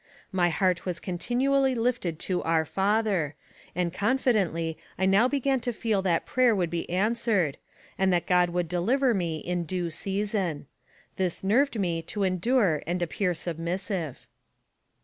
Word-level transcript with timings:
My 0.31 0.49
heart 0.49 0.83
was 0.83 0.99
contin 0.99 1.37
ually 1.43 1.75
lifted 1.75 2.17
to" 2.21 2.41
Our 2.43 2.65
Father," 2.65 3.35
and 3.75 3.93
confidently 3.93 4.75
I 4.97 5.05
now 5.05 5.27
began 5.27 5.59
to 5.59 5.71
feel 5.71 6.01
that 6.01 6.25
prayer 6.25 6.55
would 6.55 6.71
be 6.71 6.89
answered, 6.89 7.59
and 7.99 8.11
that 8.11 8.25
God 8.25 8.49
would 8.49 8.67
deliver 8.67 9.13
me 9.13 9.37
in 9.37 9.63
due 9.63 9.91
season. 9.91 10.65
This 11.17 11.43
nerved 11.43 11.79
me 11.79 12.01
to 12.01 12.23
endure 12.23 12.81
and 12.87 12.99
appear 13.03 13.35
submissive. 13.35 14.25